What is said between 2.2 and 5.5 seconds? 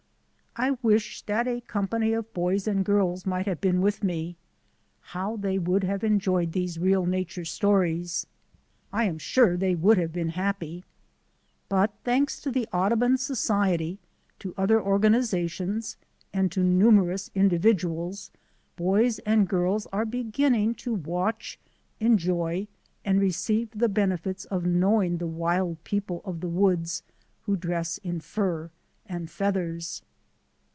boys and girls might have been with me. How